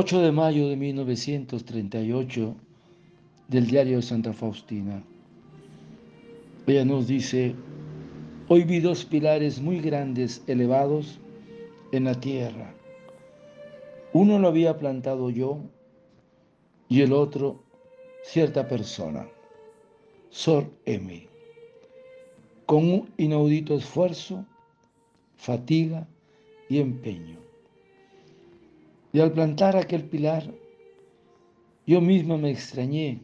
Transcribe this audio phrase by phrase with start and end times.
[0.00, 2.54] 8 de mayo de 1938
[3.48, 5.02] del diario de Santa Faustina.
[6.68, 7.56] Ella nos dice,
[8.46, 11.18] hoy vi dos pilares muy grandes elevados
[11.90, 12.72] en la tierra.
[14.12, 15.58] Uno lo había plantado yo
[16.88, 17.64] y el otro
[18.22, 19.26] cierta persona,
[20.30, 21.26] Sor M,
[22.66, 24.46] con un inaudito esfuerzo,
[25.34, 26.06] fatiga
[26.68, 27.47] y empeño.
[29.18, 30.44] Y al plantar aquel pilar,
[31.88, 33.20] yo misma me extrañé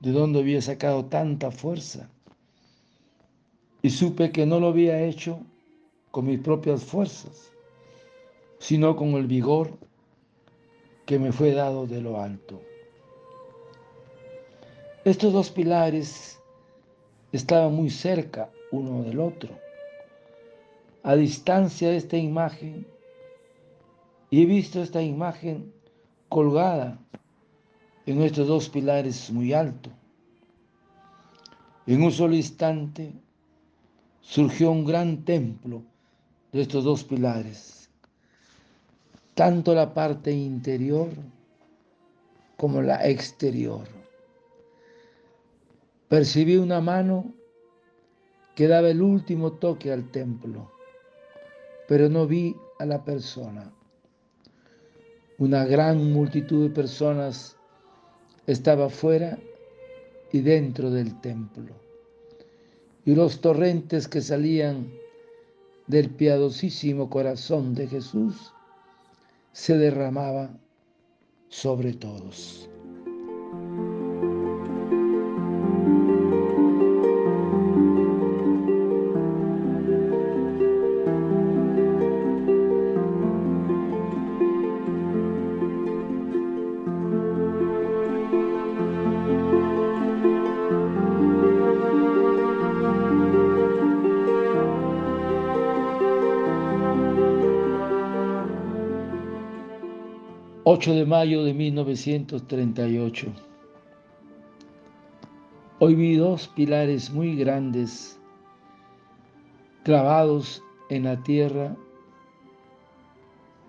[0.00, 2.08] de dónde había sacado tanta fuerza.
[3.82, 5.38] Y supe que no lo había hecho
[6.10, 7.52] con mis propias fuerzas,
[8.58, 9.76] sino con el vigor
[11.04, 12.62] que me fue dado de lo alto.
[15.04, 16.40] Estos dos pilares
[17.32, 19.58] estaban muy cerca uno del otro.
[21.02, 22.86] A distancia de esta imagen,
[24.30, 25.72] y he visto esta imagen
[26.28, 26.98] colgada
[28.06, 29.90] en estos dos pilares muy alto.
[31.86, 33.12] En un solo instante
[34.20, 35.82] surgió un gran templo
[36.52, 37.90] de estos dos pilares,
[39.34, 41.08] tanto la parte interior
[42.56, 43.86] como la exterior.
[46.08, 47.32] Percibí una mano
[48.54, 50.70] que daba el último toque al templo,
[51.88, 53.72] pero no vi a la persona.
[55.40, 57.56] Una gran multitud de personas
[58.46, 59.38] estaba fuera
[60.32, 61.74] y dentro del templo.
[63.06, 64.92] Y los torrentes que salían
[65.86, 68.52] del piadosísimo corazón de Jesús
[69.52, 70.60] se derramaban
[71.48, 72.68] sobre todos.
[100.72, 103.26] 8 de mayo de 1938.
[105.80, 108.20] Hoy vi dos pilares muy grandes
[109.82, 111.74] clavados en la tierra.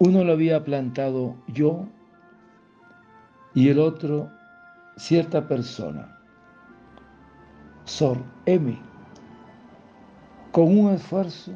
[0.00, 1.86] Uno lo había plantado yo
[3.54, 4.28] y el otro
[4.96, 6.18] cierta persona,
[7.84, 8.76] Sor M,
[10.50, 11.52] con un esfuerzo,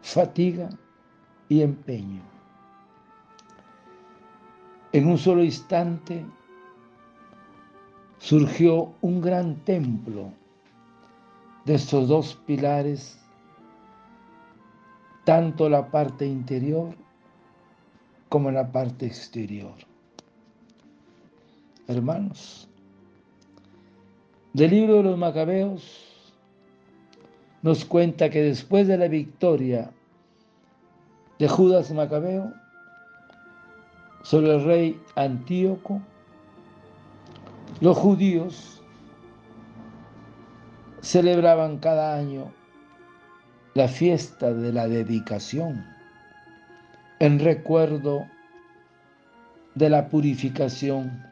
[0.00, 0.70] fatiga
[1.50, 2.37] y empeño.
[4.92, 6.24] En un solo instante
[8.18, 10.32] surgió un gran templo
[11.64, 13.18] de estos dos pilares,
[15.24, 16.94] tanto la parte interior
[18.28, 19.74] como la parte exterior.
[21.86, 22.68] Hermanos,
[24.52, 26.08] del libro de los Macabeos
[27.62, 29.90] nos cuenta que después de la victoria
[31.38, 32.52] de Judas Macabeo,
[34.28, 36.02] sobre el rey Antíoco,
[37.80, 38.82] los judíos
[41.00, 42.52] celebraban cada año
[43.72, 45.82] la fiesta de la dedicación
[47.20, 48.26] en recuerdo
[49.74, 51.24] de la purificación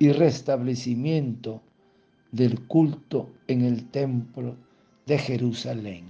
[0.00, 1.62] y restablecimiento
[2.32, 4.56] del culto en el templo
[5.06, 6.06] de Jerusalén.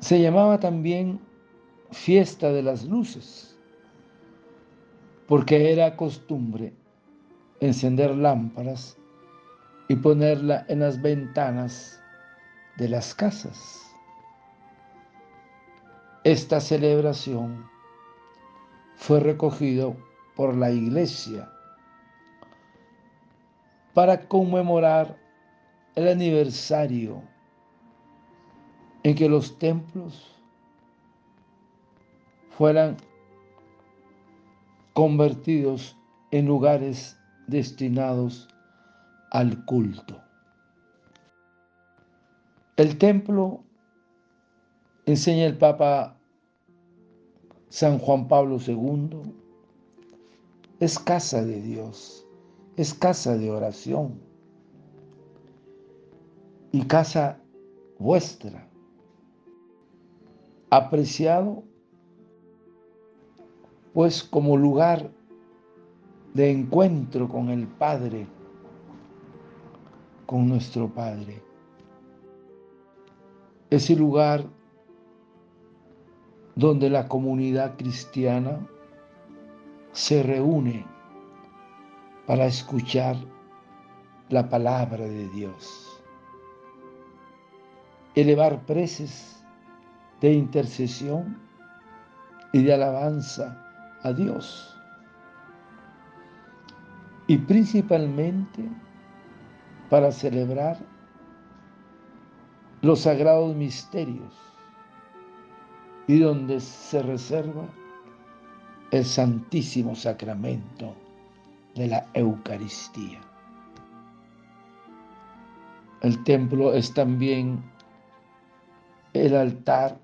[0.00, 1.27] Se llamaba también
[1.90, 3.58] fiesta de las luces,
[5.26, 6.72] porque era costumbre
[7.60, 8.96] encender lámparas
[9.88, 12.00] y ponerla en las ventanas
[12.76, 13.84] de las casas.
[16.24, 17.66] Esta celebración
[18.96, 19.96] fue recogido
[20.36, 21.50] por la iglesia
[23.94, 25.16] para conmemorar
[25.94, 27.22] el aniversario
[29.02, 30.37] en que los templos
[32.58, 32.96] fueran
[34.92, 35.96] convertidos
[36.32, 37.16] en lugares
[37.46, 38.48] destinados
[39.30, 40.20] al culto.
[42.74, 43.62] El templo,
[45.06, 46.16] enseña el Papa
[47.68, 49.20] San Juan Pablo II,
[50.80, 52.26] es casa de Dios,
[52.76, 54.20] es casa de oración
[56.72, 57.40] y casa
[58.00, 58.68] vuestra,
[60.70, 61.62] apreciado
[63.92, 65.10] pues como lugar
[66.34, 68.26] de encuentro con el Padre,
[70.26, 71.42] con nuestro Padre.
[73.70, 74.44] Ese lugar
[76.54, 78.66] donde la comunidad cristiana
[79.92, 80.84] se reúne
[82.26, 83.16] para escuchar
[84.28, 86.02] la palabra de Dios,
[88.14, 89.42] elevar preces
[90.20, 91.38] de intercesión
[92.52, 93.67] y de alabanza
[94.02, 94.76] a Dios.
[97.26, 98.68] Y principalmente
[99.90, 100.78] para celebrar
[102.82, 104.34] los sagrados misterios
[106.06, 107.68] y donde se reserva
[108.90, 110.94] el santísimo sacramento
[111.74, 113.20] de la Eucaristía.
[116.00, 117.62] El templo es también
[119.12, 119.98] el altar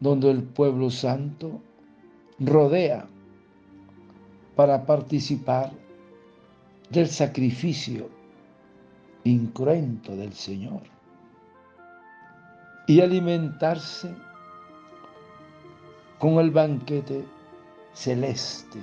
[0.00, 1.60] donde el pueblo santo
[2.38, 3.06] rodea
[4.56, 5.72] para participar
[6.90, 8.08] del sacrificio
[9.24, 10.82] incruento del Señor
[12.86, 14.14] y alimentarse
[16.18, 17.24] con el banquete
[17.94, 18.80] celeste.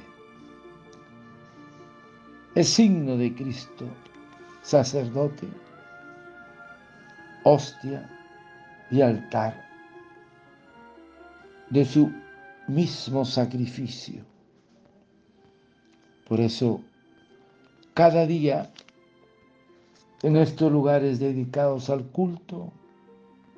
[2.55, 3.85] Es signo de Cristo,
[4.61, 5.47] sacerdote,
[7.43, 8.09] hostia
[8.89, 9.69] y altar
[11.69, 12.11] de su
[12.67, 14.23] mismo sacrificio.
[16.27, 16.81] Por eso,
[17.93, 18.71] cada día
[20.23, 22.71] en estos lugares dedicados al culto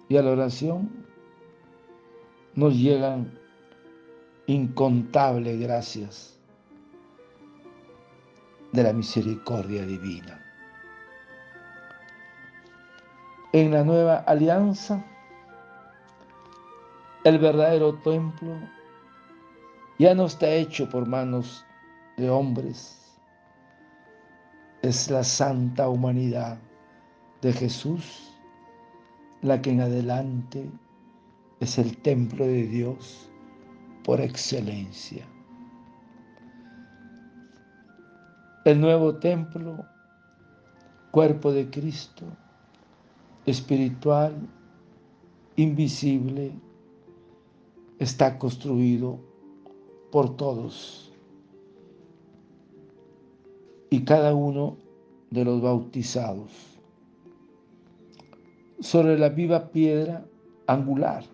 [0.08, 0.90] y a la oración,
[2.56, 3.38] nos llegan
[4.48, 6.40] incontables gracias
[8.72, 10.40] de la misericordia divina.
[13.52, 15.06] En la nueva alianza,
[17.24, 18.58] el verdadero templo
[20.04, 21.66] ya no está hecho por manos
[22.18, 23.16] de hombres,
[24.82, 26.58] es la santa humanidad
[27.42, 28.38] de Jesús
[29.42, 30.70] la que en adelante
[31.62, 33.30] es el templo de Dios
[34.04, 35.26] por excelencia.
[38.66, 39.86] El nuevo templo,
[41.12, 42.26] cuerpo de Cristo,
[43.46, 44.36] espiritual,
[45.56, 46.52] invisible,
[48.00, 49.32] está construido
[50.14, 51.12] por todos.
[53.90, 54.78] Y cada uno
[55.32, 56.52] de los bautizados
[58.80, 60.24] sobre la viva piedra
[60.68, 61.26] angular,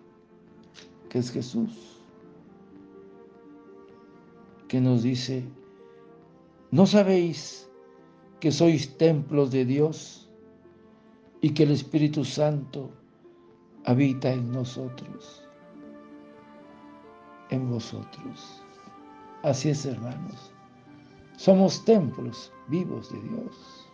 [1.10, 2.00] que es Jesús,
[4.66, 5.44] que nos dice,
[6.70, 7.68] ¿no sabéis
[8.40, 10.30] que sois templos de Dios
[11.42, 12.88] y que el Espíritu Santo
[13.84, 15.46] habita en nosotros?
[17.50, 18.64] En vosotros.
[19.42, 20.52] Así es, hermanos.
[21.36, 23.88] Somos templos vivos de Dios.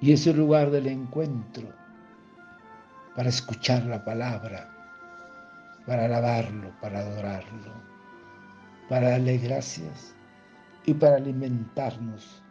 [0.00, 1.68] Y es el lugar del encuentro
[3.16, 4.68] para escuchar la palabra,
[5.86, 7.72] para alabarlo, para adorarlo,
[8.90, 10.14] para darle gracias
[10.84, 12.42] y para alimentarnos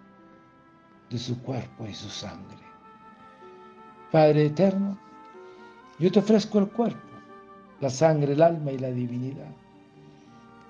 [1.11, 2.57] de su cuerpo y su sangre.
[4.11, 4.97] Padre eterno,
[5.99, 7.09] yo te ofrezco el cuerpo,
[7.79, 9.53] la sangre, el alma y la divinidad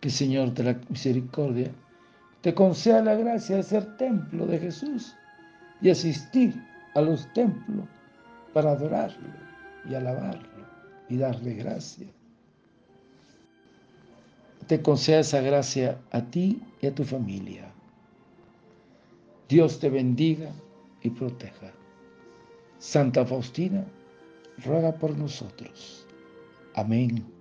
[0.00, 1.70] que Señor de la misericordia
[2.40, 5.14] te conceda la gracia de ser templo de Jesús
[5.80, 6.54] y asistir
[6.94, 7.86] a los templos
[8.52, 9.28] para adorarlo
[9.88, 10.48] y alabarlo
[11.08, 12.06] y darle gracia.
[14.66, 17.72] Te conceda esa gracia a ti y a tu familia.
[19.48, 20.50] Dios te bendiga
[21.02, 21.72] y proteja.
[22.78, 23.84] Santa Faustina,
[24.58, 26.06] ruega por nosotros.
[26.74, 27.37] Amén